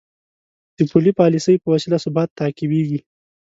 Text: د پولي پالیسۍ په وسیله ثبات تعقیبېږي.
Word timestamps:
د 0.77 0.79
پولي 0.89 1.11
پالیسۍ 1.19 1.55
په 1.59 1.67
وسیله 1.73 1.97
ثبات 2.05 2.29
تعقیبېږي. 2.39 2.99